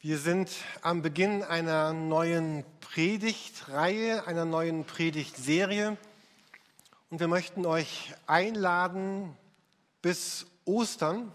[0.00, 5.96] Wir sind am Beginn einer neuen Predigtreihe, einer neuen Predigtserie
[7.10, 9.36] und wir möchten euch einladen,
[10.00, 11.32] bis Ostern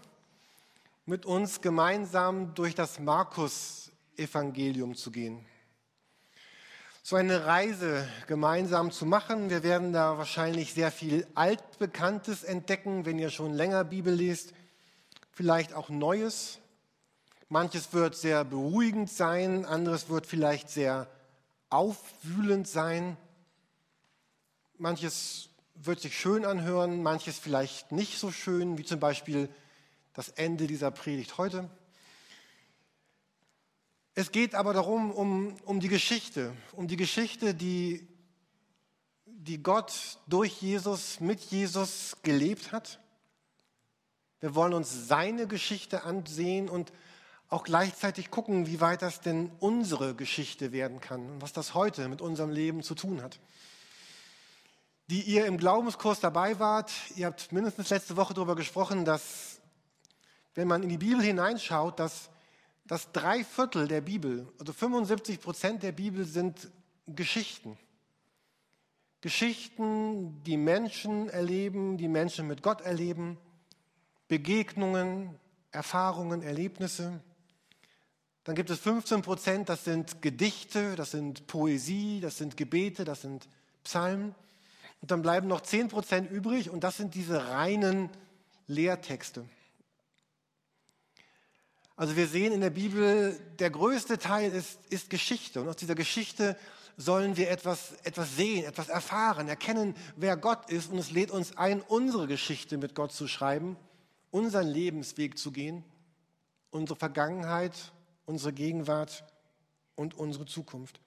[1.04, 5.44] mit uns gemeinsam durch das Markus-Evangelium zu gehen.
[7.02, 9.50] So eine Reise gemeinsam zu machen.
[9.50, 14.54] Wir werden da wahrscheinlich sehr viel Altbekanntes entdecken, wenn ihr schon länger Bibel lest,
[15.32, 16.60] vielleicht auch Neues.
[17.54, 21.08] Manches wird sehr beruhigend sein, anderes wird vielleicht sehr
[21.70, 23.16] aufwühlend sein.
[24.76, 29.48] Manches wird sich schön anhören, manches vielleicht nicht so schön, wie zum Beispiel
[30.14, 31.70] das Ende dieser Predigt heute.
[34.14, 38.08] Es geht aber darum, um, um die Geschichte, um die Geschichte, die,
[39.26, 42.98] die Gott durch Jesus, mit Jesus gelebt hat.
[44.40, 46.92] Wir wollen uns seine Geschichte ansehen und
[47.48, 52.08] auch gleichzeitig gucken, wie weit das denn unsere Geschichte werden kann und was das heute
[52.08, 53.38] mit unserem Leben zu tun hat.
[55.08, 59.60] Die ihr im Glaubenskurs dabei wart, ihr habt mindestens letzte Woche darüber gesprochen, dass
[60.54, 62.30] wenn man in die Bibel hineinschaut, dass,
[62.86, 66.70] dass drei Viertel der Bibel, also 75 Prozent der Bibel sind
[67.06, 67.76] Geschichten.
[69.20, 73.38] Geschichten, die Menschen erleben, die Menschen mit Gott erleben,
[74.28, 75.38] Begegnungen,
[75.70, 77.20] Erfahrungen, Erlebnisse.
[78.44, 83.22] Dann gibt es 15 Prozent, das sind Gedichte, das sind Poesie, das sind Gebete, das
[83.22, 83.48] sind
[83.82, 84.34] Psalmen.
[85.00, 88.10] Und dann bleiben noch 10 Prozent übrig und das sind diese reinen
[88.66, 89.46] Lehrtexte.
[91.96, 95.60] Also wir sehen in der Bibel, der größte Teil ist, ist Geschichte.
[95.60, 96.56] Und aus dieser Geschichte
[96.96, 100.90] sollen wir etwas, etwas sehen, etwas erfahren, erkennen, wer Gott ist.
[100.90, 103.76] Und es lädt uns ein, unsere Geschichte mit Gott zu schreiben,
[104.30, 105.84] unseren Lebensweg zu gehen,
[106.70, 107.92] unsere Vergangenheit
[108.26, 109.24] unsere Gegenwart
[109.96, 111.00] und unsere Zukunft.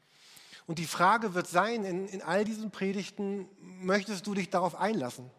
[0.65, 3.47] Und die Frage wird sein, in, in all diesen Predigten,
[3.81, 5.29] möchtest du dich darauf einlassen?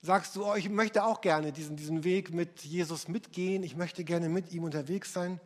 [0.00, 4.04] Sagst du, oh, ich möchte auch gerne diesen, diesen Weg mit Jesus mitgehen, ich möchte
[4.04, 5.40] gerne mit ihm unterwegs sein?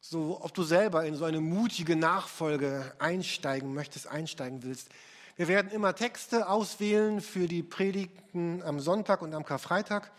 [0.00, 4.88] So, ob du selber in so eine mutige Nachfolge einsteigen möchtest, einsteigen willst.
[5.36, 10.10] Wir werden immer Texte auswählen für die Predigten am Sonntag und am Karfreitag.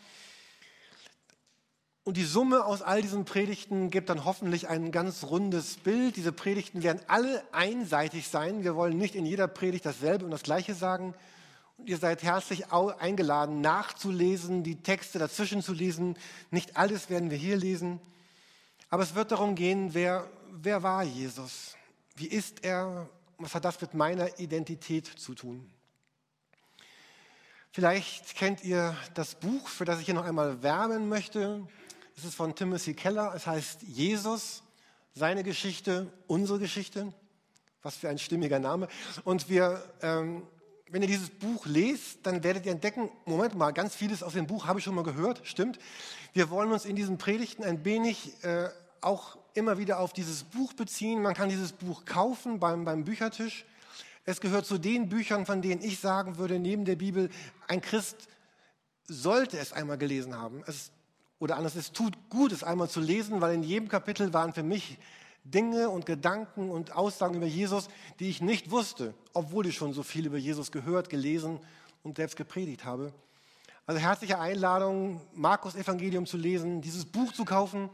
[2.10, 6.16] Und die Summe aus all diesen Predigten gibt dann hoffentlich ein ganz rundes Bild.
[6.16, 8.64] Diese Predigten werden alle einseitig sein.
[8.64, 11.14] Wir wollen nicht in jeder Predigt dasselbe und das Gleiche sagen.
[11.78, 16.18] Und ihr seid herzlich eingeladen, nachzulesen, die Texte dazwischen zu lesen.
[16.50, 18.00] Nicht alles werden wir hier lesen.
[18.90, 21.76] Aber es wird darum gehen, wer, wer war Jesus?
[22.16, 23.08] Wie ist er?
[23.38, 25.70] Was hat das mit meiner Identität zu tun?
[27.70, 31.68] Vielleicht kennt ihr das Buch, für das ich hier noch einmal werben möchte.
[32.20, 33.32] Es ist von Timothy Keller.
[33.34, 34.62] Es heißt Jesus,
[35.14, 37.14] seine Geschichte, unsere Geschichte.
[37.82, 38.90] Was für ein stimmiger Name.
[39.24, 40.44] Und wir, ähm,
[40.90, 44.48] wenn ihr dieses Buch lest, dann werdet ihr entdecken, Moment mal, ganz vieles aus dem
[44.48, 45.80] Buch habe ich schon mal gehört, stimmt.
[46.34, 48.68] Wir wollen uns in diesen Predigten ein wenig äh,
[49.00, 51.22] auch immer wieder auf dieses Buch beziehen.
[51.22, 53.64] Man kann dieses Buch kaufen beim, beim Büchertisch.
[54.26, 57.30] Es gehört zu den Büchern, von denen ich sagen würde, neben der Bibel,
[57.70, 58.28] ein Christ
[59.08, 60.64] sollte es einmal gelesen haben.
[60.68, 60.92] Es
[61.40, 64.64] oder anders, es tut gut, es einmal zu lesen, weil in jedem Kapitel waren für
[64.64, 64.98] mich
[65.44, 67.88] Dinge und Gedanken und Aussagen über Jesus,
[68.20, 71.60] die ich nicht wusste, obwohl ich schon so viel über Jesus gehört, gelesen
[72.04, 73.14] und selbst gepredigt habe.
[73.86, 77.90] Also herzliche Einladung, Markus Evangelium zu lesen, dieses Buch zu kaufen,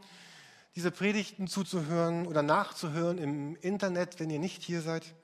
[0.74, 5.14] diese Predigten zuzuhören oder nachzuhören im Internet, wenn ihr nicht hier seid.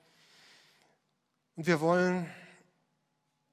[1.55, 2.25] Und wir wollen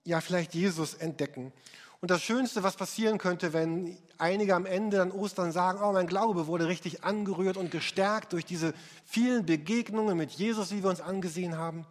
[0.05, 1.53] ja vielleicht Jesus entdecken.
[2.01, 6.07] Und das Schönste, was passieren könnte, wenn einige am Ende an Ostern sagen, oh, mein
[6.07, 8.73] Glaube wurde richtig angerührt und gestärkt durch diese
[9.05, 11.87] vielen Begegnungen mit Jesus, die wir uns angesehen haben.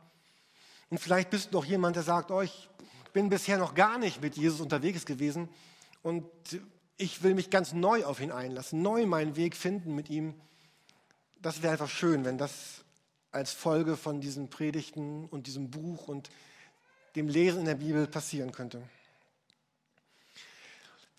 [0.89, 2.69] Und vielleicht bist du noch jemand, der sagt, oh, ich
[3.13, 5.47] bin bisher noch gar nicht mit Jesus unterwegs gewesen
[6.01, 6.25] und
[6.97, 10.33] ich will mich ganz neu auf ihn einlassen, neu meinen Weg finden mit ihm.
[11.41, 12.83] Das wäre einfach schön, wenn das
[13.31, 16.31] als Folge von diesen Predigten und diesem Buch und
[17.15, 18.81] dem Lesen in der Bibel passieren könnte.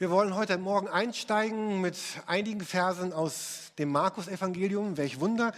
[0.00, 4.96] Wir wollen heute Morgen einsteigen mit einigen Versen aus dem Markus-Evangelium.
[4.96, 5.52] Welch Wunder.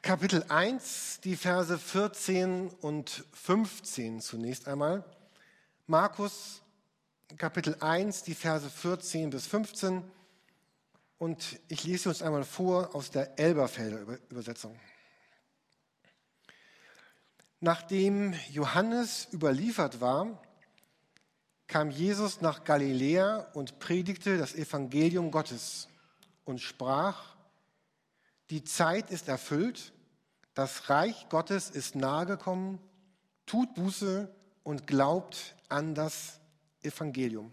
[0.00, 5.04] Kapitel 1, die Verse 14 und 15 zunächst einmal.
[5.86, 6.62] Markus,
[7.36, 10.02] Kapitel 1, die Verse 14 bis 15.
[11.18, 14.74] Und ich lese uns einmal vor aus der Elberfelder Übersetzung.
[17.60, 20.40] Nachdem Johannes überliefert war,
[21.72, 25.88] kam Jesus nach Galiläa und predigte das Evangelium Gottes
[26.44, 27.34] und sprach,
[28.50, 29.94] die Zeit ist erfüllt,
[30.52, 32.78] das Reich Gottes ist nahegekommen,
[33.46, 34.30] tut Buße
[34.64, 36.40] und glaubt an das
[36.82, 37.50] Evangelium.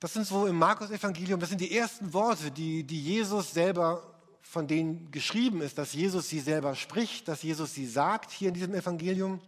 [0.00, 4.02] Das sind so im Markus-Evangelium, das sind die ersten Worte, die, die Jesus selber,
[4.40, 8.54] von denen geschrieben ist, dass Jesus sie selber spricht, dass Jesus sie sagt hier in
[8.54, 9.38] diesem Evangelium.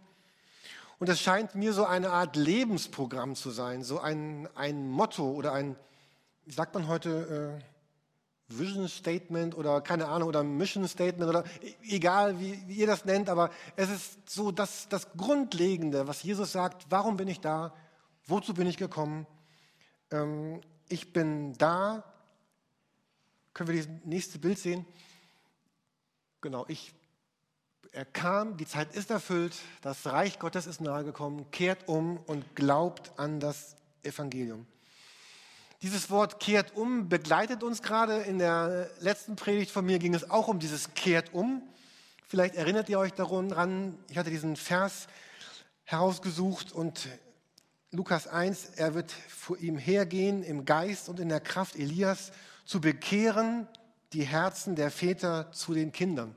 [0.99, 5.51] Und es scheint mir so eine Art Lebensprogramm zu sein, so ein, ein Motto oder
[5.51, 5.75] ein,
[6.45, 7.63] wie sagt man heute, äh,
[8.47, 11.43] Vision Statement oder keine Ahnung, oder Mission Statement oder
[11.83, 16.51] egal, wie, wie ihr das nennt, aber es ist so das, das Grundlegende, was Jesus
[16.51, 17.73] sagt, warum bin ich da,
[18.27, 19.25] wozu bin ich gekommen,
[20.11, 22.03] ähm, ich bin da,
[23.53, 24.85] können wir das nächste Bild sehen?
[26.41, 26.93] Genau, ich
[27.91, 33.11] er kam, die Zeit ist erfüllt, das Reich Gottes ist nahegekommen, kehrt um und glaubt
[33.17, 34.65] an das Evangelium.
[35.81, 38.21] Dieses Wort kehrt um begleitet uns gerade.
[38.21, 41.61] In der letzten Predigt von mir ging es auch um dieses kehrt um.
[42.27, 45.07] Vielleicht erinnert ihr euch daran, ich hatte diesen Vers
[45.83, 47.07] herausgesucht und
[47.91, 52.31] Lukas 1, er wird vor ihm hergehen im Geist und in der Kraft Elias
[52.65, 53.67] zu bekehren
[54.11, 56.35] die Herzen der Väter zu den Kindern.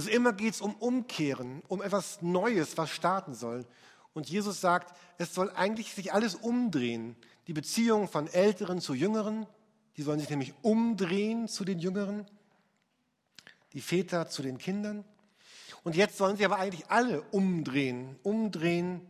[0.00, 3.66] Also immer geht es um Umkehren, um etwas Neues, was starten soll.
[4.14, 7.16] Und Jesus sagt, es soll eigentlich sich alles umdrehen.
[7.48, 9.46] Die Beziehung von Älteren zu Jüngeren,
[9.98, 12.24] die sollen sich nämlich umdrehen zu den Jüngeren,
[13.74, 15.04] die Väter zu den Kindern.
[15.84, 19.02] Und jetzt sollen sie aber eigentlich alle umdrehen, umdrehen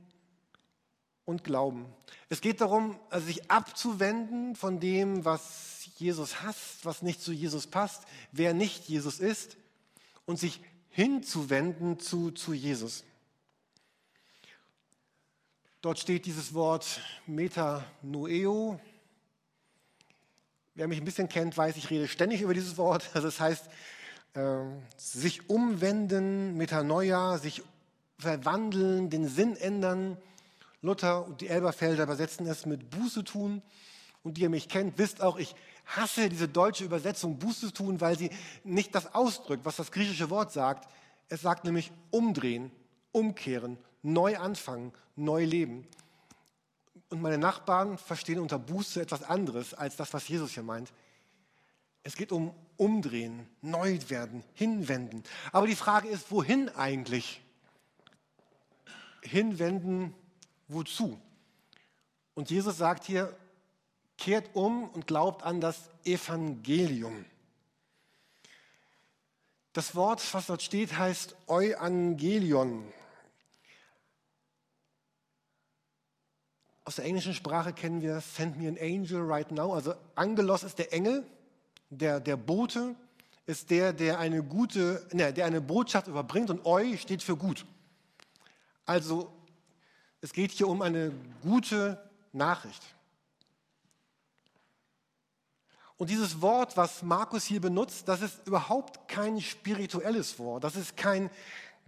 [1.25, 1.87] und glauben.
[2.29, 7.69] Es geht darum, also sich abzuwenden von dem, was Jesus hasst, was nicht zu Jesus
[7.69, 8.03] passt,
[8.33, 9.57] wer nicht Jesus ist,
[10.27, 10.61] und sich
[10.91, 13.05] hinzuwenden zu, zu Jesus.
[15.81, 18.79] Dort steht dieses Wort Metanoeo.
[20.75, 23.09] Wer mich ein bisschen kennt, weiß, ich rede ständig über dieses Wort.
[23.15, 23.69] Also das heißt,
[24.35, 24.59] äh,
[24.97, 27.63] sich umwenden, Metanoia, sich
[28.19, 30.19] verwandeln, den Sinn ändern.
[30.83, 33.63] Luther und die Elberfelder übersetzen es mit Buße tun.
[34.23, 35.55] Und die ihr mich kennt, wisst auch, ich
[35.97, 38.31] hasse diese deutsche Übersetzung Buße tun, weil sie
[38.65, 40.89] nicht das ausdrückt, was das griechische Wort sagt.
[41.29, 42.71] Es sagt nämlich umdrehen,
[43.13, 45.87] umkehren, neu anfangen, neu leben.
[47.09, 50.93] Und meine Nachbarn verstehen unter Buße etwas anderes als das, was Jesus hier meint.
[52.03, 55.23] Es geht um umdrehen, neu werden, hinwenden.
[55.53, 57.43] Aber die Frage ist, wohin eigentlich?
[59.23, 60.15] Hinwenden,
[60.69, 61.21] wozu?
[62.35, 63.37] Und Jesus sagt hier,
[64.21, 67.25] kehrt um und glaubt an das Evangelium.
[69.73, 72.93] Das Wort, was dort steht, heißt Euangelion.
[76.85, 79.75] Aus der englischen Sprache kennen wir Send me an angel right now.
[79.75, 81.25] Also Angelos ist der Engel,
[81.89, 82.95] der, der Bote
[83.47, 87.65] ist der, der eine gute, ne, der eine Botschaft überbringt und Eu steht für gut.
[88.87, 89.33] Also
[90.21, 91.13] es geht hier um eine
[91.43, 92.83] gute Nachricht.
[96.01, 100.97] Und dieses Wort, was Markus hier benutzt, das ist überhaupt kein spirituelles Wort, das ist
[100.97, 101.29] kein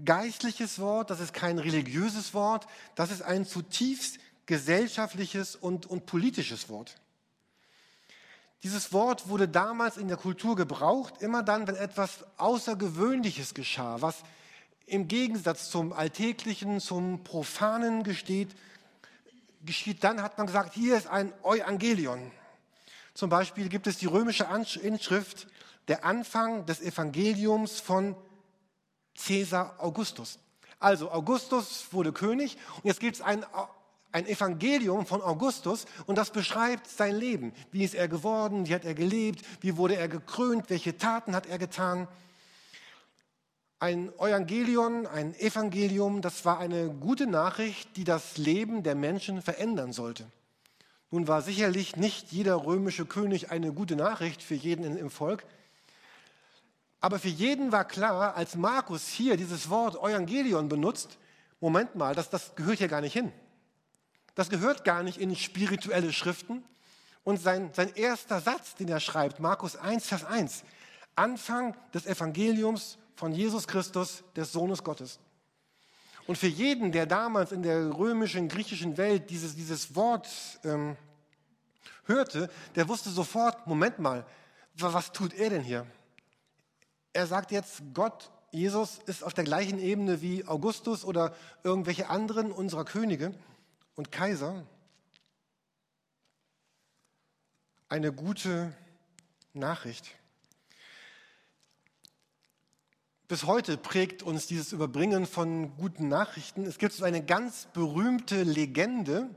[0.05, 6.69] geistliches Wort, das ist kein religiöses Wort, das ist ein zutiefst gesellschaftliches und, und politisches
[6.69, 6.96] Wort.
[8.63, 14.17] Dieses Wort wurde damals in der Kultur gebraucht, immer dann, wenn etwas Außergewöhnliches geschah, was
[14.84, 18.55] im Gegensatz zum Alltäglichen, zum Profanen gesteht,
[19.65, 22.31] geschieht, dann hat man gesagt, hier ist ein Evangelion.
[23.15, 24.47] Zum Beispiel gibt es die römische
[24.81, 25.47] Inschrift,
[25.89, 28.17] der Anfang des Evangeliums von
[29.15, 30.39] Caesar Augustus.
[30.79, 33.45] Also Augustus wurde König und jetzt gibt es ein,
[34.11, 37.53] ein Evangelium von Augustus und das beschreibt sein Leben.
[37.71, 38.67] Wie ist er geworden?
[38.67, 39.45] Wie hat er gelebt?
[39.61, 40.71] Wie wurde er gekrönt?
[40.71, 42.09] Welche Taten hat er getan?
[43.79, 49.93] Ein Evangelion, ein Evangelium, das war eine gute Nachricht, die das Leben der Menschen verändern
[49.93, 50.25] sollte.
[51.13, 55.45] Nun war sicherlich nicht jeder römische König eine gute Nachricht für jeden im Volk.
[57.03, 61.19] Aber für jeden war klar, als Markus hier dieses Wort Evangelion benutzt,
[61.61, 63.31] Moment mal, das, das gehört hier gar nicht hin.
[64.35, 66.65] Das gehört gar nicht in spirituelle Schriften.
[67.25, 70.65] Und sein, sein erster Satz, den er schreibt, Markus 1, Vers 1,
[71.15, 75.21] Anfang des Evangeliums von Jesus Christus, des Sohnes Gottes.
[76.26, 80.29] Und für jeden, der damals in der römischen, griechischen Welt dieses, dieses Wort
[80.64, 80.96] ähm,
[82.05, 84.24] hörte, der wusste sofort, Moment mal,
[84.74, 85.86] was tut er denn hier?
[87.12, 92.52] Er sagt jetzt, Gott, Jesus ist auf der gleichen Ebene wie Augustus oder irgendwelche anderen
[92.52, 93.34] unserer Könige
[93.96, 94.67] und Kaiser.
[97.88, 98.72] Eine gute
[99.52, 100.10] Nachricht.
[103.32, 106.67] Bis heute prägt uns dieses Überbringen von guten Nachrichten.
[106.67, 109.31] Es gibt so eine ganz berühmte Legende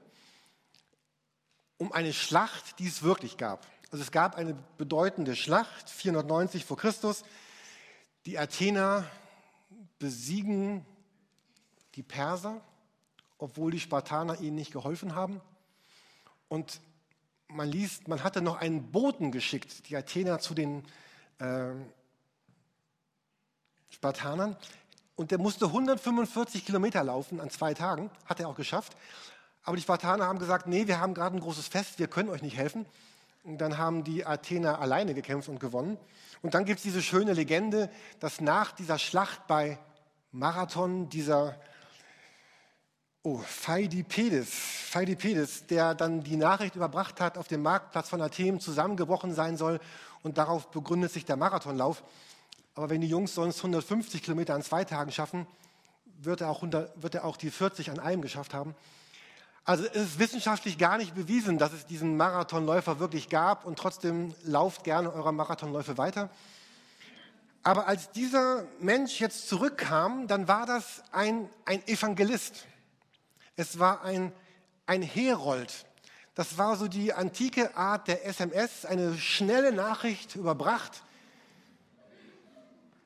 [1.78, 3.66] um eine Schlacht, die es wirklich gab.
[3.92, 7.24] Also es gab eine bedeutende Schlacht, 490 vor Christus.
[8.26, 9.10] Die Athener
[9.98, 10.86] besiegen
[11.96, 12.60] die Perser,
[13.38, 15.40] obwohl die Spartaner ihnen nicht geholfen haben.
[16.50, 16.82] Und
[17.48, 20.84] man liest, man hatte noch einen Boten geschickt, die Athener zu den
[21.40, 21.72] äh,
[23.96, 24.56] Spartanern.
[25.16, 28.96] Und der musste 145 Kilometer laufen an zwei Tagen, hat er auch geschafft.
[29.64, 32.42] Aber die Spartaner haben gesagt, nee, wir haben gerade ein großes Fest, wir können euch
[32.42, 32.86] nicht helfen.
[33.44, 35.98] Und dann haben die Athener alleine gekämpft und gewonnen.
[36.42, 39.80] Und dann gibt es diese schöne Legende, dass nach dieser Schlacht bei
[40.32, 41.56] Marathon dieser
[43.24, 49.34] oh, Pheidipedes, Pheidipedes, der dann die Nachricht überbracht hat, auf dem Marktplatz von Athen zusammengebrochen
[49.34, 49.80] sein soll
[50.22, 52.04] und darauf begründet sich der Marathonlauf.
[52.76, 55.48] Aber wenn die Jungs sonst 150 Kilometer an zwei Tagen schaffen,
[56.18, 58.76] wird er auch, 100, wird er auch die 40 an einem geschafft haben.
[59.64, 64.36] Also es ist wissenschaftlich gar nicht bewiesen, dass es diesen Marathonläufer wirklich gab und trotzdem
[64.44, 66.30] lauft gerne eure Marathonläufe weiter.
[67.64, 72.68] Aber als dieser Mensch jetzt zurückkam, dann war das ein, ein Evangelist.
[73.56, 74.32] Es war ein,
[74.86, 75.74] ein Herold.
[76.36, 81.02] Das war so die antike Art der SMS, eine schnelle Nachricht überbracht.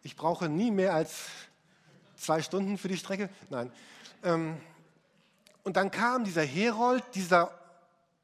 [0.09, 1.27] Ich brauche nie mehr als
[2.15, 3.29] zwei Stunden für die Strecke.
[3.51, 3.71] Nein.
[4.23, 4.59] Ähm,
[5.63, 7.51] und dann kam dieser Herold, dieser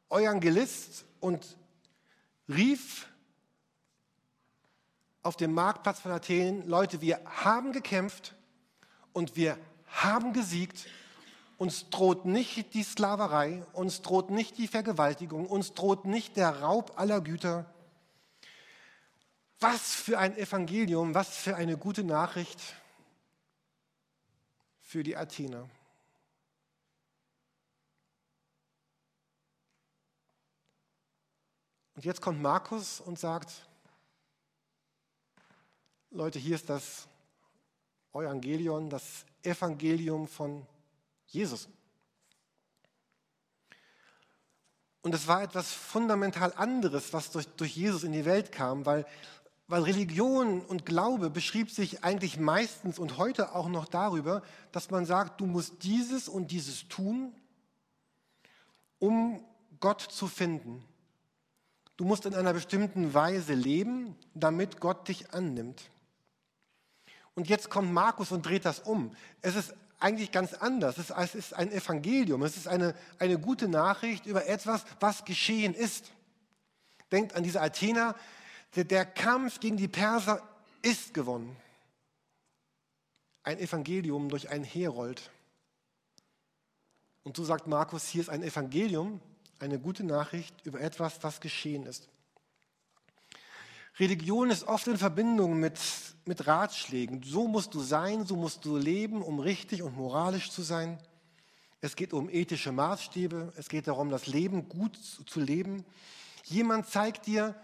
[0.09, 1.45] Evangelist und
[2.49, 3.07] rief
[5.21, 8.33] auf dem Marktplatz von Athen, Leute, wir haben gekämpft
[9.13, 10.87] und wir haben gesiegt.
[11.59, 16.93] Uns droht nicht die Sklaverei, uns droht nicht die Vergewaltigung, uns droht nicht der Raub
[16.95, 17.67] aller Güter.
[19.59, 22.59] Was für ein Evangelium, was für eine gute Nachricht
[24.81, 25.69] für die Athener.
[31.95, 33.67] Und jetzt kommt Markus und sagt,
[36.11, 37.07] Leute, hier ist das
[38.13, 40.65] Evangelion, das Evangelium von
[41.27, 41.67] Jesus.
[45.01, 49.05] Und es war etwas fundamental anderes, was durch, durch Jesus in die Welt kam, weil,
[49.67, 55.05] weil Religion und Glaube beschrieb sich eigentlich meistens und heute auch noch darüber, dass man
[55.05, 57.33] sagt, du musst dieses und dieses tun,
[58.99, 59.43] um
[59.79, 60.83] Gott zu finden.
[61.97, 65.89] Du musst in einer bestimmten Weise leben, damit Gott dich annimmt.
[67.33, 69.11] Und jetzt kommt Markus und dreht das um.
[69.41, 70.97] Es ist eigentlich ganz anders.
[70.97, 72.43] Es ist ein Evangelium.
[72.43, 76.11] Es ist eine, eine gute Nachricht über etwas, was geschehen ist.
[77.11, 78.15] Denkt an diese Athener.
[78.75, 80.41] Der, Kampf gegen die Perser
[80.81, 81.55] ist gewonnen.
[83.43, 85.31] Ein Evangelium durch einen Herold.
[87.23, 89.21] Und so sagt Markus, hier ist ein Evangelium,
[89.59, 92.09] eine gute Nachricht über etwas, was geschehen ist.
[93.97, 95.79] Religion ist oft in Verbindung mit,
[96.25, 97.23] mit Ratschlägen.
[97.23, 100.99] So musst du sein, so musst du leben, um richtig und moralisch zu sein.
[101.79, 103.53] Es geht um ethische Maßstäbe.
[103.55, 105.85] Es geht darum, das Leben gut zu leben.
[106.43, 107.55] Jemand zeigt dir,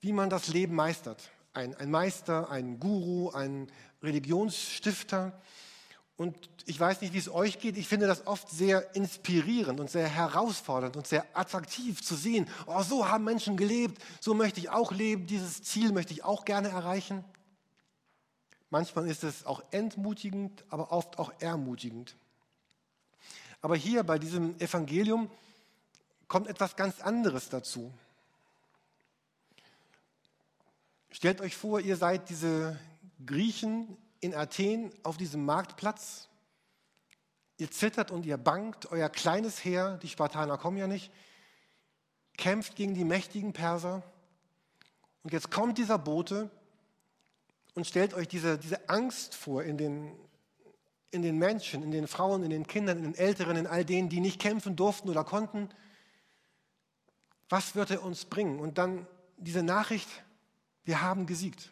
[0.00, 1.30] wie man das Leben meistert.
[1.54, 3.70] Ein, ein Meister, ein Guru, ein
[4.02, 5.40] Religionsstifter.
[6.16, 7.76] Und ich weiß nicht, wie es euch geht.
[7.76, 12.48] Ich finde das oft sehr inspirierend und sehr herausfordernd und sehr attraktiv zu sehen.
[12.66, 14.02] Oh, so haben Menschen gelebt.
[14.20, 15.26] So möchte ich auch leben.
[15.26, 17.24] Dieses Ziel möchte ich auch gerne erreichen.
[18.70, 22.16] Manchmal ist es auch entmutigend, aber oft auch ermutigend.
[23.60, 25.30] Aber hier bei diesem Evangelium
[26.28, 27.92] kommt etwas ganz anderes dazu.
[31.16, 32.78] Stellt euch vor, ihr seid diese
[33.24, 36.28] Griechen in Athen auf diesem Marktplatz.
[37.56, 41.10] Ihr zittert und ihr bangt, euer kleines Heer, die Spartaner kommen ja nicht,
[42.36, 44.02] kämpft gegen die mächtigen Perser.
[45.22, 46.50] Und jetzt kommt dieser Bote
[47.72, 50.12] und stellt euch diese, diese Angst vor in den,
[51.12, 54.10] in den Menschen, in den Frauen, in den Kindern, in den Älteren, in all denen,
[54.10, 55.70] die nicht kämpfen durften oder konnten.
[57.48, 58.60] Was wird er uns bringen?
[58.60, 59.06] Und dann
[59.38, 60.10] diese Nachricht,
[60.86, 61.70] wir haben gesiegt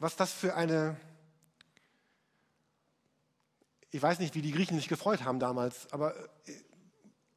[0.00, 0.96] was das für eine,
[3.90, 6.16] ich weiß nicht, wie die Griechen sich gefreut haben damals, aber
[6.46, 6.52] äh,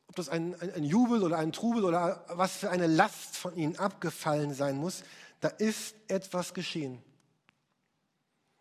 [0.08, 3.56] ob das ein, ein, ein Jubel oder ein Trubel oder was für eine Last von
[3.58, 5.04] ihnen abgefallen sein muss,
[5.42, 7.04] da ist etwas geschehen.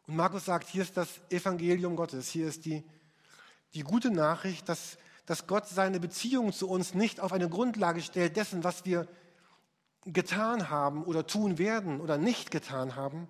[0.09, 2.83] Und Markus sagt, hier ist das Evangelium Gottes, hier ist die,
[3.75, 8.37] die gute Nachricht, dass, dass Gott seine Beziehung zu uns nicht auf eine Grundlage stellt
[8.37, 9.07] dessen, was wir
[10.05, 13.29] getan haben oder tun werden oder nicht getan haben,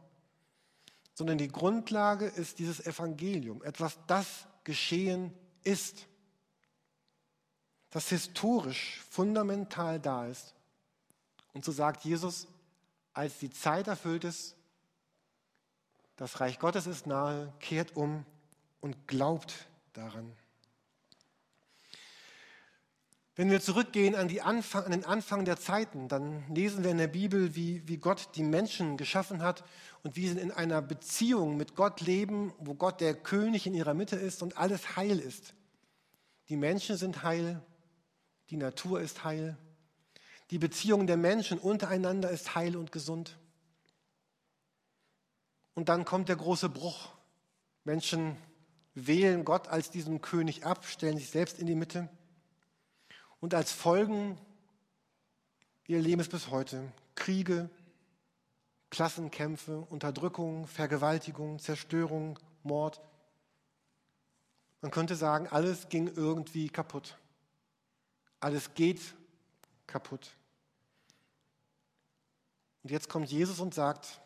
[1.15, 5.33] sondern die Grundlage ist dieses Evangelium, etwas, das geschehen
[5.65, 6.07] ist,
[7.91, 10.55] das historisch fundamental da ist.
[11.53, 12.49] Und so sagt Jesus,
[13.13, 14.57] als die Zeit erfüllt ist,
[16.17, 18.25] das Reich Gottes ist nahe, kehrt um
[18.81, 20.33] und glaubt daran.
[23.35, 27.07] Wenn wir zurückgehen an, Anfang, an, den Anfang der Zeiten, dann lesen wir in der
[27.07, 29.65] Bibel, wie, wie Gott die Menschen geschaffen hat
[30.03, 33.95] und wie sie in einer Beziehung mit Gott leben, wo Gott der König in ihrer
[33.95, 35.55] Mitte ist und alles heil ist.
[36.51, 37.63] Die Menschen sind heil,
[38.51, 39.57] die Natur ist heil,
[40.51, 43.39] die Beziehung der Menschen untereinander ist heil und gesund.
[45.73, 47.09] Und dann kommt der große Bruch.
[47.85, 48.37] Menschen
[48.95, 52.11] wählen Gott als diesen König ab, stellen sich selbst in die Mitte.
[53.43, 54.39] Und als Folgen,
[55.87, 57.69] wir erleben es bis heute, Kriege,
[58.89, 63.01] Klassenkämpfe, Unterdrückung, Vergewaltigung, Zerstörung, Mord.
[64.81, 67.19] Man könnte sagen, alles ging irgendwie kaputt.
[68.39, 69.01] Alles geht
[69.89, 70.31] kaputt.
[72.85, 74.21] Und jetzt kommt Jesus und sagt,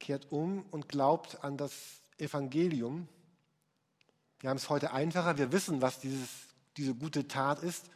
[0.00, 1.72] kehrt um und glaubt an das
[2.18, 3.06] Evangelium.
[4.40, 6.45] Wir haben es heute einfacher, wir wissen, was dieses
[6.76, 7.90] diese gute Tat ist,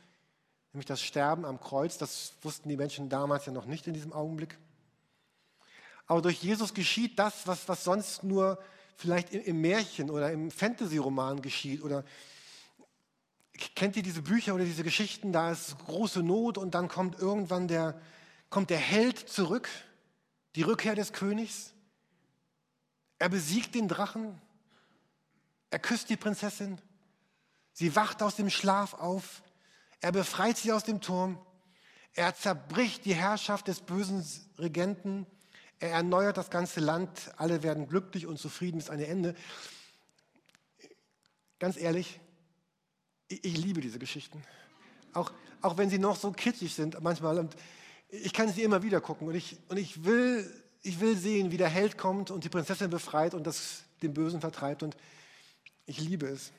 [0.72, 1.98] nämlich das Sterben am Kreuz.
[1.98, 4.58] Das wussten die Menschen damals ja noch nicht in diesem Augenblick.
[6.06, 8.58] Aber durch Jesus geschieht das, was, was sonst nur
[8.96, 11.82] vielleicht im, Märchen oder im Fantasy-Roman geschieht.
[11.82, 12.04] Oder
[13.74, 15.32] kennt ihr diese Bücher oder diese Geschichten?
[15.32, 18.00] Da ist große Not und dann kommt irgendwann der,
[18.48, 19.68] kommt der Held zurück,
[20.56, 21.72] die Rückkehr des Königs.
[23.18, 24.40] Er besiegt den Drachen,
[25.70, 26.78] er küsst die Prinzessin,
[27.72, 29.42] Sie wacht aus dem Schlaf auf.
[30.00, 31.38] Er befreit sie aus dem Turm.
[32.14, 34.24] Er zerbricht die Herrschaft des bösen
[34.58, 35.26] Regenten.
[35.78, 37.32] Er erneuert das ganze Land.
[37.36, 39.34] Alle werden glücklich und zufrieden bis ein Ende.
[41.58, 42.20] Ganz ehrlich,
[43.28, 44.42] ich, ich liebe diese Geschichten.
[45.12, 47.38] Auch, auch wenn sie noch so kitschig sind manchmal.
[47.38, 47.56] Und
[48.08, 49.28] ich kann sie immer wieder gucken.
[49.28, 50.50] Und ich, und ich, will,
[50.82, 54.40] ich will sehen, wie der Held kommt und die Prinzessin befreit und das den Bösen
[54.40, 54.82] vertreibt.
[54.82, 54.96] Und
[55.86, 56.52] ich liebe es.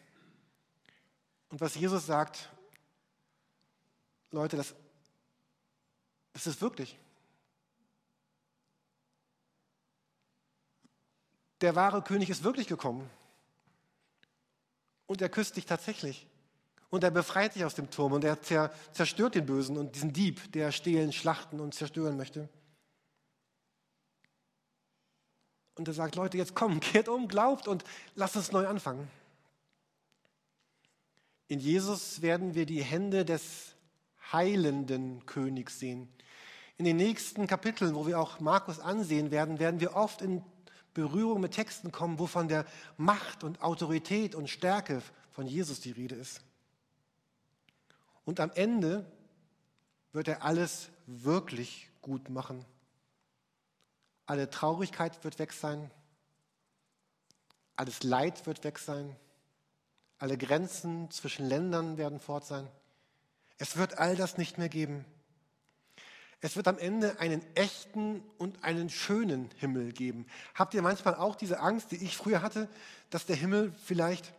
[1.52, 2.50] Und was Jesus sagt,
[4.32, 4.74] Leute, das,
[6.34, 6.98] das ist wirklich.
[11.60, 13.08] Der wahre König ist wirklich gekommen.
[15.06, 16.26] Und er küsst dich tatsächlich.
[16.90, 20.52] Und er befreit dich aus dem Turm und er zerstört den Bösen und diesen Dieb,
[20.54, 22.50] der stehlen, schlachten und zerstören möchte.
[25.76, 27.84] Und er sagt, Leute, jetzt kommt, kehrt um, glaubt und
[28.16, 29.10] lasst uns neu anfangen.
[31.52, 33.76] In Jesus werden wir die Hände des
[34.32, 36.08] heilenden Königs sehen.
[36.78, 40.46] In den nächsten Kapiteln, wo wir auch Markus ansehen werden, werden wir oft in
[40.94, 45.92] Berührung mit Texten kommen, wo von der Macht und Autorität und Stärke von Jesus die
[45.92, 46.40] Rede ist.
[48.24, 49.06] Und am Ende
[50.14, 52.64] wird er alles wirklich gut machen.
[54.26, 55.92] Alle Traurigkeit wird weg sein.
[57.76, 59.18] Alles Leid wird weg sein.
[60.22, 62.68] Alle Grenzen zwischen Ländern werden fort sein.
[63.58, 65.04] Es wird all das nicht mehr geben.
[66.42, 70.28] Es wird am Ende einen echten und einen schönen Himmel geben.
[70.54, 72.70] Habt ihr manchmal auch diese Angst, die ich früher hatte,
[73.10, 74.32] dass der Himmel vielleicht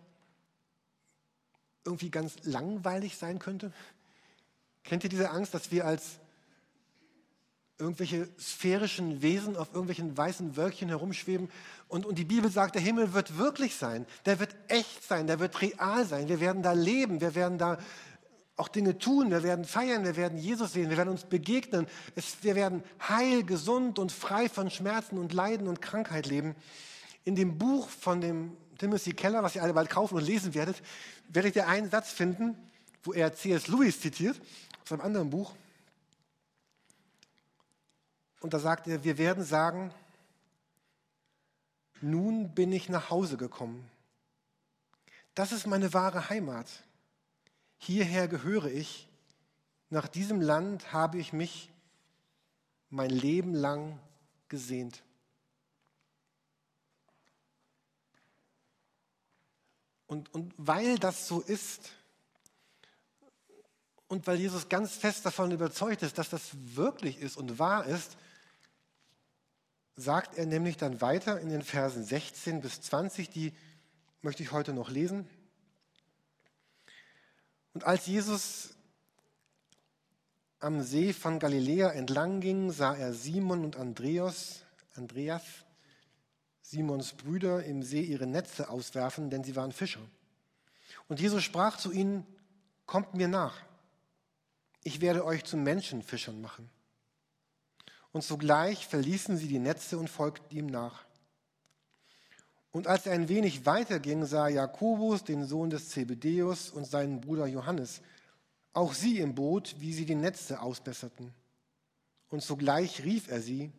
[1.85, 3.73] irgendwie ganz langweilig sein könnte?
[4.85, 6.21] Kennt ihr diese Angst, dass wir als
[7.83, 11.51] irgendwelche sphärischen Wesen auf irgendwelchen weißen Wölkchen herumschweben.
[11.89, 15.41] Und, und die Bibel sagt, der Himmel wird wirklich sein, der wird echt sein, der
[15.41, 16.29] wird real sein.
[16.29, 17.79] Wir werden da leben, wir werden da
[18.57, 22.37] auch Dinge tun, wir werden feiern, wir werden Jesus sehen, wir werden uns begegnen, es,
[22.43, 26.55] wir werden heil, gesund und frei von Schmerzen und Leiden und Krankheit leben.
[27.25, 30.77] In dem Buch von dem Timothy Keller, was ihr alle bald kaufen und lesen werdet,
[31.29, 32.57] werdet ihr einen Satz finden,
[33.03, 33.69] wo er C.S.
[33.69, 34.41] Lewis zitiert,
[34.85, 35.53] aus einem anderen Buch.
[38.43, 39.95] Und da sagt er, wir werden sagen,
[42.01, 43.89] nun bin ich nach Hause gekommen.
[45.37, 46.67] Das ist meine wahre Heimat.
[47.79, 49.09] Hierher gehöre ich.
[49.91, 51.71] Nach diesem Land habe ich mich
[52.91, 54.01] mein Leben lang
[54.49, 55.05] gesehnt.
[60.09, 61.93] Und, und weil das so ist
[64.09, 68.17] und weil Jesus ganz fest davon überzeugt ist, dass das wirklich ist und wahr ist,
[69.97, 73.53] sagt er nämlich dann weiter in den Versen 16 bis 20, die
[74.23, 75.29] möchte ich heute noch lesen.
[77.75, 78.71] Und als Jesus
[80.61, 84.63] am See von Galiläa entlang ging, sah er Simon und Andreas,
[84.95, 85.43] Andreas
[86.63, 90.01] Simons Brüder im See ihre Netze auswerfen, denn sie waren Fischer.
[91.07, 92.27] Und Jesus sprach zu ihnen,
[92.87, 93.55] kommt mir nach,
[94.83, 96.71] ich werde euch zu Menschenfischern machen.
[98.13, 101.05] Und sogleich verließen sie die Netze und folgten ihm nach.
[102.71, 107.47] Und als er ein wenig weiterging, sah Jakobus, den Sohn des Zebedeus, und seinen Bruder
[107.47, 108.01] Johannes,
[108.73, 111.33] auch sie im Boot, wie sie die Netze ausbesserten.
[112.31, 113.71] Und sogleich rief er sie,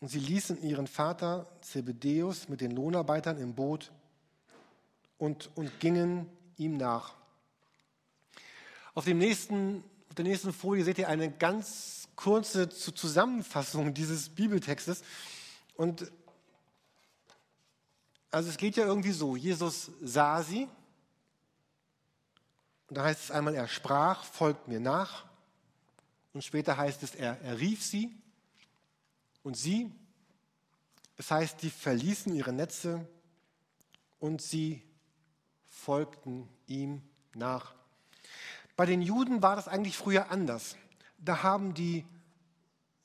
[0.00, 3.90] und sie ließen ihren Vater Zebedeus mit den Lohnarbeitern im Boot
[5.16, 7.14] und, und gingen ihm nach.
[8.94, 15.02] Auf, dem nächsten, auf der nächsten Folie seht ihr eine ganz kurze Zusammenfassung dieses Bibeltextes.
[15.76, 16.10] Und
[18.30, 20.68] also es geht ja irgendwie so, Jesus sah sie.
[22.88, 25.24] Und da heißt es einmal, er sprach, folgt mir nach.
[26.32, 28.14] Und später heißt es, er, er rief sie.
[29.42, 29.92] Und sie,
[31.16, 33.06] das heißt, die verließen ihre Netze
[34.18, 34.82] und sie
[35.64, 37.02] folgten ihm
[37.34, 37.74] nach.
[38.76, 40.76] Bei den Juden war das eigentlich früher anders.
[41.18, 42.04] Da haben, die,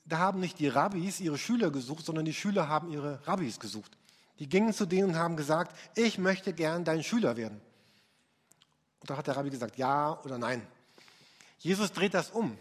[0.04, 3.96] da haben nicht die Rabbis ihre Schüler gesucht, sondern die Schüler haben ihre Rabbis gesucht.
[4.38, 7.60] Die gingen zu denen und haben gesagt, ich möchte gern dein Schüler werden.
[9.00, 10.66] Und da hat der Rabbi gesagt, ja oder nein.
[11.58, 12.56] Jesus dreht das um.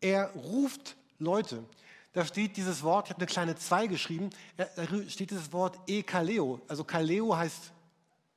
[0.00, 1.64] Er ruft Leute.
[2.12, 4.66] Da steht dieses Wort, ich habe eine kleine 2 geschrieben, da
[5.08, 6.60] steht dieses Wort e-kaleo.
[6.66, 7.72] Also kaleo heißt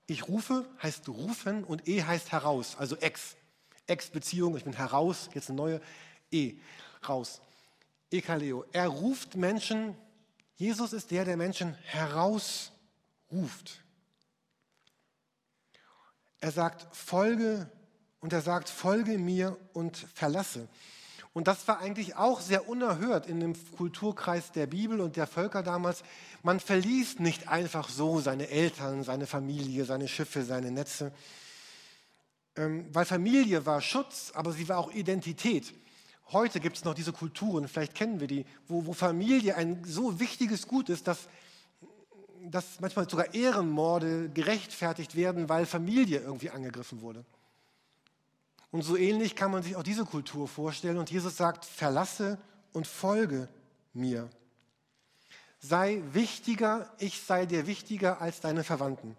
[0.10, 3.36] ich rufe, heißt rufen und e heißt heraus, also ex.
[3.86, 5.82] Ex-Beziehung, ich bin heraus, jetzt eine neue
[6.32, 6.56] e,
[7.08, 7.42] raus.
[8.12, 8.65] E-kaleo.
[8.72, 9.96] Er ruft Menschen
[10.60, 12.74] Jesus ist der, der Menschen herausruft.
[16.42, 17.72] Er sagt, folge
[18.20, 20.68] und er sagt, folge mir und verlasse.
[21.32, 25.63] Und das war eigentlich auch sehr unerhört in dem Kulturkreis der Bibel und der Völker
[25.63, 26.04] damals.
[26.44, 31.13] Man verließ nicht einfach so seine Eltern, seine Familie, seine Schiffe, seine Netze,
[32.58, 35.74] ähm, weil Familie war Schutz, aber sie war auch Identität.
[36.32, 40.20] Heute gibt es noch diese Kulturen, vielleicht kennen wir die, wo, wo Familie ein so
[40.20, 41.28] wichtiges Gut ist, dass,
[42.44, 47.26] dass manchmal sogar Ehrenmorde gerechtfertigt werden, weil Familie irgendwie angegriffen wurde.
[48.72, 50.98] Und so ähnlich kann man sich auch diese Kultur vorstellen.
[50.98, 52.38] Und Jesus sagt, verlasse
[52.72, 53.50] und folge
[53.94, 54.30] mir.
[55.60, 59.18] Sei wichtiger, ich sei dir wichtiger als deine Verwandten.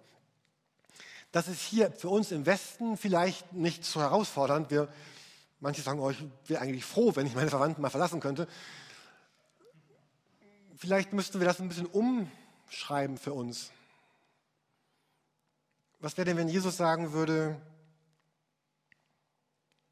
[1.32, 4.70] Das ist hier für uns im Westen vielleicht nicht so herausfordernd.
[4.70, 4.88] Wir
[5.60, 8.48] Manche sagen, oh, ich wäre eigentlich froh, wenn ich meine Verwandten mal verlassen könnte.
[10.76, 13.70] Vielleicht müssten wir das ein bisschen umschreiben für uns.
[15.98, 17.60] Was wäre denn, wenn Jesus sagen würde,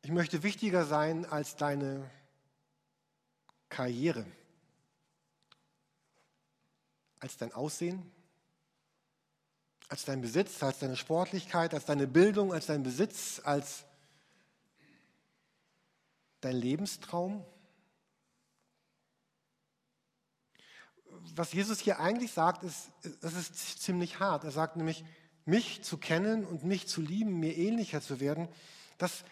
[0.00, 2.10] ich möchte wichtiger sein als deine
[3.68, 4.24] Karriere,
[7.20, 8.10] als dein Aussehen,
[9.90, 13.84] als dein Besitz, als deine Sportlichkeit, als deine Bildung, als dein Besitz, als
[16.40, 17.44] dein Lebenstraum?
[21.34, 24.44] Was Jesus hier eigentlich sagt, ist, das ist ziemlich hart.
[24.44, 25.04] Er sagt nämlich,
[25.44, 28.48] mich zu kennen und mich zu lieben, mir ähnlicher zu werden,
[28.98, 29.24] das,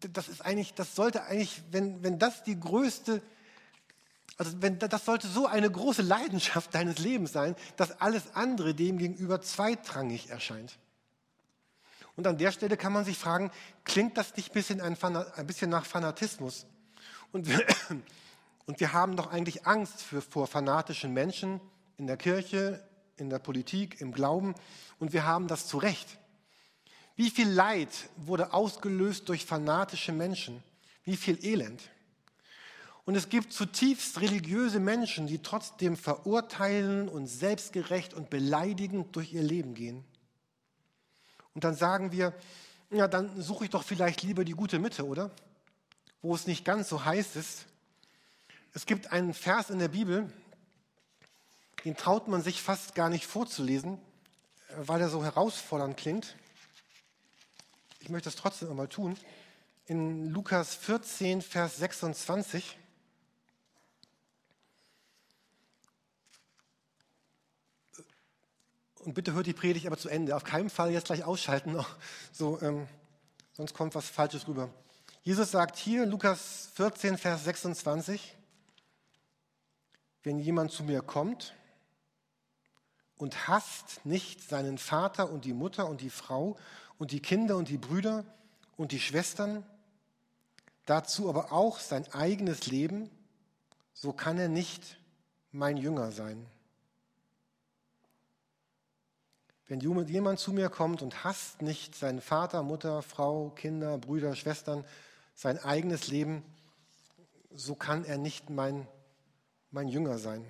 [0.00, 3.22] das ist eigentlich, das sollte eigentlich, wenn, wenn das die größte,
[4.36, 8.98] also wenn, das sollte so eine große Leidenschaft deines Lebens sein, dass alles andere dem
[8.98, 10.78] gegenüber zweitrangig erscheint.
[12.16, 13.50] Und an der Stelle kann man sich fragen,
[13.84, 16.66] klingt das nicht ein bisschen, ein, ein bisschen nach Fanatismus?
[17.32, 17.64] Und wir,
[18.66, 21.60] und wir haben doch eigentlich Angst für, vor fanatischen Menschen
[21.96, 24.54] in der Kirche, in der Politik, im Glauben.
[24.98, 26.18] Und wir haben das zu Recht.
[27.16, 30.62] Wie viel Leid wurde ausgelöst durch fanatische Menschen?
[31.04, 31.82] Wie viel Elend?
[33.04, 39.42] Und es gibt zutiefst religiöse Menschen, die trotzdem verurteilen und selbstgerecht und beleidigend durch ihr
[39.42, 40.04] Leben gehen.
[41.54, 42.34] Und dann sagen wir,
[42.90, 45.30] ja, dann suche ich doch vielleicht lieber die gute Mitte, oder?
[46.20, 47.66] Wo es nicht ganz so heiß ist.
[48.74, 50.32] Es gibt einen Vers in der Bibel,
[51.84, 53.98] den traut man sich fast gar nicht vorzulesen,
[54.76, 56.36] weil er so herausfordernd klingt.
[58.00, 59.16] Ich möchte es trotzdem einmal tun.
[59.86, 62.78] In Lukas 14, Vers 26.
[69.04, 70.36] Und bitte hört die Predigt aber zu Ende.
[70.36, 71.76] Auf keinen Fall jetzt gleich ausschalten,
[72.32, 72.86] so, ähm,
[73.52, 74.70] sonst kommt was Falsches rüber.
[75.24, 78.36] Jesus sagt hier, Lukas 14, Vers 26,
[80.22, 81.54] wenn jemand zu mir kommt
[83.16, 86.56] und hasst nicht seinen Vater und die Mutter und die Frau
[86.98, 88.24] und die Kinder und die Brüder
[88.76, 89.64] und die Schwestern,
[90.86, 93.10] dazu aber auch sein eigenes Leben,
[93.94, 94.96] so kann er nicht
[95.50, 96.46] mein Jünger sein.
[99.72, 104.84] Wenn jemand zu mir kommt und hasst nicht seinen Vater, Mutter, Frau, Kinder, Brüder, Schwestern,
[105.34, 106.42] sein eigenes Leben,
[107.54, 108.86] so kann er nicht mein,
[109.70, 110.44] mein Jünger sein.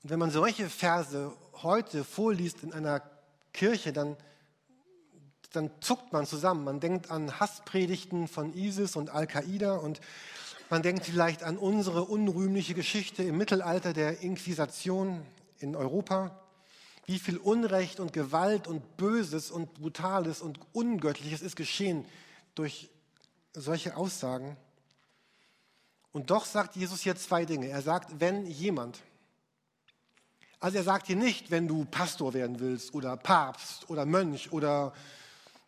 [0.00, 3.02] Und wenn man solche Verse heute vorliest in einer
[3.52, 4.16] Kirche, dann,
[5.50, 6.62] dann zuckt man zusammen.
[6.62, 10.00] Man denkt an Hasspredigten von ISIS und Al-Qaida und
[10.70, 15.26] man denkt vielleicht an unsere unrühmliche Geschichte im Mittelalter der Inquisition
[15.58, 16.44] in Europa.
[17.08, 22.04] Wie viel Unrecht und Gewalt und Böses und Brutales und Ungöttliches ist geschehen
[22.54, 22.90] durch
[23.54, 24.58] solche Aussagen.
[26.12, 27.68] Und doch sagt Jesus hier zwei Dinge.
[27.68, 29.00] Er sagt, wenn jemand,
[30.60, 34.92] also er sagt hier nicht, wenn du Pastor werden willst oder Papst oder Mönch oder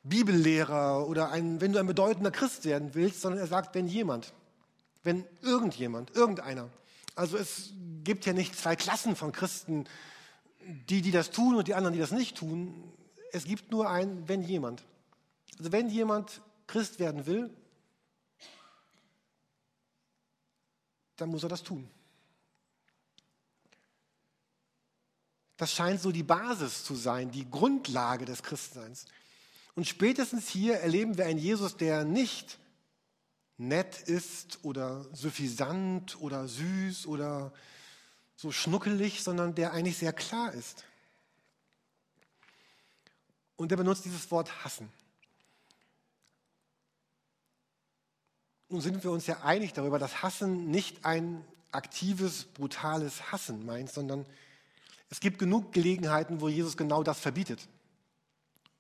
[0.03, 4.35] Bibellehrer oder ein, wenn du ein bedeutender Christ werden willst, sondern er sagt, wenn jemand,
[5.05, 6.68] wenn irgendjemand, irgendeiner.
[7.14, 7.70] Also es
[8.05, 9.87] gibt ja nicht zwei Klassen von Christen,
[10.61, 12.92] die, die das tun und die anderen, die das nicht tun.
[13.33, 14.83] Es gibt nur ein, wenn jemand.
[15.59, 17.55] Also wenn jemand Christ werden will,
[21.16, 21.88] dann muss er das tun.
[25.57, 29.05] Das scheint so die Basis zu sein, die Grundlage des Christseins.
[29.75, 32.59] Und spätestens hier erleben wir einen Jesus, der nicht
[33.59, 37.53] nett ist oder suffisant oder süß oder
[38.40, 40.87] so schnuckelig, sondern der eigentlich sehr klar ist.
[43.57, 44.90] Und er benutzt dieses Wort hassen.
[48.70, 53.90] Nun sind wir uns ja einig darüber, dass Hassen nicht ein aktives, brutales Hassen meint,
[53.90, 54.24] sondern
[55.11, 57.68] es gibt genug Gelegenheiten, wo Jesus genau das verbietet.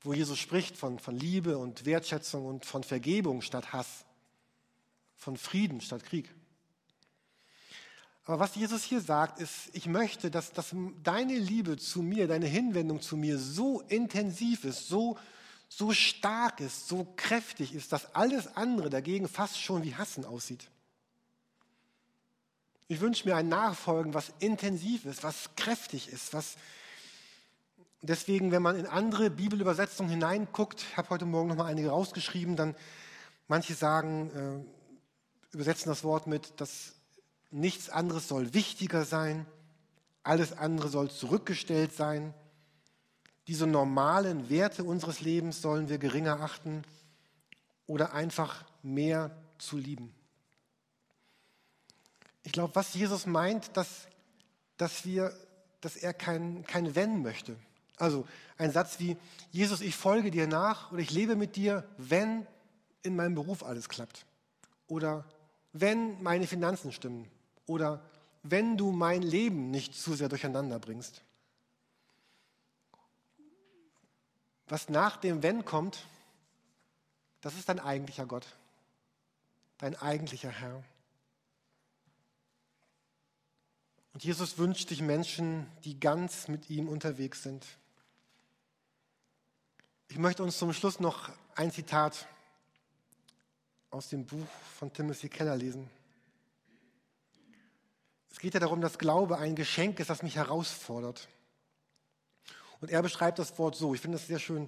[0.00, 4.06] Wo Jesus spricht von, von Liebe und Wertschätzung und von Vergebung statt Hass,
[5.16, 6.34] von Frieden statt Krieg.
[8.24, 12.46] Aber was Jesus hier sagt, ist, ich möchte, dass, dass deine Liebe zu mir, deine
[12.46, 15.18] Hinwendung zu mir so intensiv ist, so,
[15.68, 20.68] so stark ist, so kräftig ist, dass alles andere dagegen fast schon wie Hassen aussieht.
[22.88, 26.56] Ich wünsche mir ein Nachfolgen, was intensiv ist, was kräftig ist, was
[28.02, 32.56] deswegen, wenn man in andere Bibelübersetzungen hineinguckt, ich habe heute Morgen noch mal einige rausgeschrieben,
[32.56, 32.74] dann
[33.48, 34.66] manche sagen,
[35.52, 36.94] äh, übersetzen das Wort mit, dass
[37.50, 39.46] nichts anderes soll wichtiger sein,
[40.22, 42.34] alles andere soll zurückgestellt sein.
[43.46, 46.82] Diese normalen Werte unseres Lebens sollen wir geringer achten
[47.86, 50.14] oder einfach mehr zu lieben.
[52.42, 54.06] Ich glaube, was Jesus meint, dass,
[54.76, 55.32] dass, wir,
[55.80, 57.56] dass er kein, kein Wenn möchte.
[57.96, 59.16] Also ein Satz wie,
[59.50, 62.46] Jesus, ich folge dir nach oder ich lebe mit dir, wenn
[63.02, 64.24] in meinem Beruf alles klappt.
[64.86, 65.24] Oder
[65.72, 67.28] wenn meine Finanzen stimmen.
[67.70, 68.02] Oder
[68.42, 71.22] wenn du mein Leben nicht zu sehr durcheinander bringst.
[74.66, 76.04] Was nach dem Wenn kommt,
[77.42, 78.56] das ist dein eigentlicher Gott,
[79.78, 80.82] dein eigentlicher Herr.
[84.14, 87.64] Und Jesus wünscht sich Menschen, die ganz mit ihm unterwegs sind.
[90.08, 92.26] Ich möchte uns zum Schluss noch ein Zitat
[93.92, 95.88] aus dem Buch von Timothy Keller lesen.
[98.40, 101.28] Es geht ja darum, dass Glaube ein Geschenk ist, das mich herausfordert.
[102.80, 104.66] Und er beschreibt das Wort so, ich finde das sehr schön.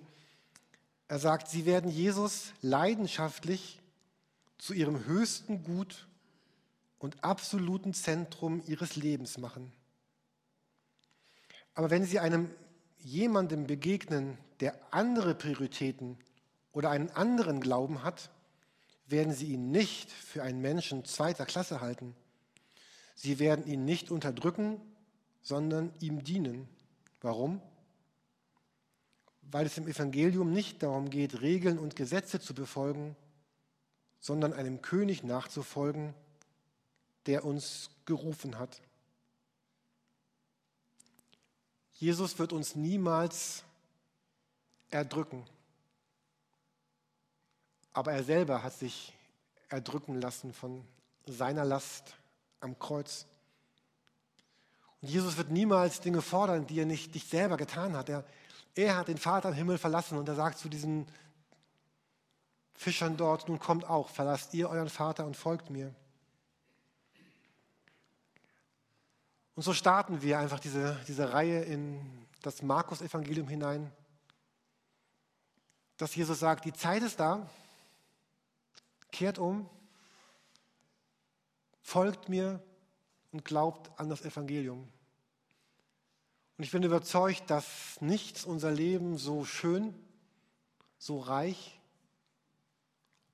[1.09, 3.81] Er sagt, sie werden Jesus leidenschaftlich
[4.59, 6.07] zu ihrem höchsten Gut
[6.99, 9.73] und absoluten Zentrum ihres Lebens machen.
[11.73, 12.51] Aber wenn sie einem
[12.99, 16.19] jemandem begegnen, der andere Prioritäten
[16.73, 18.29] oder einen anderen Glauben hat,
[19.07, 22.15] werden sie ihn nicht für einen Menschen zweiter Klasse halten.
[23.23, 24.81] Sie werden ihn nicht unterdrücken,
[25.43, 26.69] sondern ihm dienen.
[27.21, 27.63] Warum?
[29.43, 33.15] Weil es im Evangelium nicht darum geht, Regeln und Gesetze zu befolgen,
[34.19, 36.15] sondern einem König nachzufolgen,
[37.27, 38.83] der uns gerufen hat.
[41.95, 43.63] Jesus wird uns niemals
[44.91, 45.47] erdrücken,
[47.93, 49.13] aber er selber hat sich
[49.69, 50.85] erdrücken lassen von
[51.25, 52.17] seiner Last
[52.63, 53.27] am Kreuz.
[55.01, 58.09] Und Jesus wird niemals Dinge fordern, die er nicht, nicht selber getan hat.
[58.09, 58.25] Er,
[58.75, 61.07] er hat den Vater im Himmel verlassen und er sagt zu diesen
[62.75, 65.95] Fischern dort, nun kommt auch, verlasst ihr euren Vater und folgt mir.
[69.55, 72.01] Und so starten wir einfach diese, diese Reihe in
[72.41, 73.93] das Markus-Evangelium hinein,
[75.97, 77.49] dass Jesus sagt, die Zeit ist da,
[79.13, 79.69] kehrt um,
[81.83, 82.63] folgt mir
[83.33, 84.89] und glaubt an das Evangelium.
[86.57, 89.95] Und ich bin überzeugt, dass nichts unser Leben so schön,
[90.99, 91.81] so reich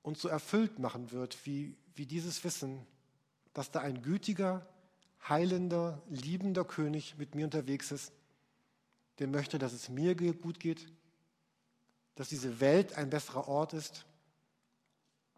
[0.01, 2.85] und so erfüllt machen wird, wie, wie dieses Wissen,
[3.53, 4.65] dass da ein gütiger,
[5.27, 8.13] heilender, liebender König mit mir unterwegs ist,
[9.19, 10.87] der möchte, dass es mir gut geht,
[12.15, 14.05] dass diese Welt ein besserer Ort ist,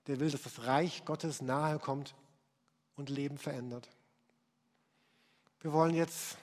[0.07, 2.15] der will, dass das Reich Gottes nahe kommt
[2.95, 3.89] und Leben verändert.
[5.61, 6.37] Wir wollen jetzt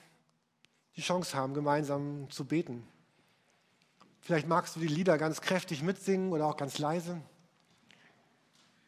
[0.95, 2.87] die Chance haben, gemeinsam zu beten.
[4.21, 7.21] Vielleicht magst du die Lieder ganz kräftig mitsingen oder auch ganz leise.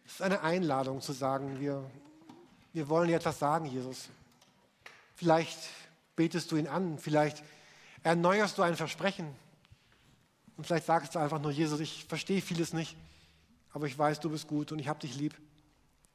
[0.05, 1.89] Es ist eine Einladung zu sagen, wir,
[2.73, 4.09] wir wollen dir etwas sagen, Jesus.
[5.15, 5.57] Vielleicht
[6.15, 7.43] betest du ihn an, vielleicht
[8.03, 9.33] erneuerst du ein Versprechen.
[10.57, 12.95] Und vielleicht sagst du einfach nur, Jesus, ich verstehe vieles nicht,
[13.71, 15.35] aber ich weiß, du bist gut und ich habe dich lieb,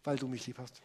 [0.05, 0.83] weil du mich lieb hast.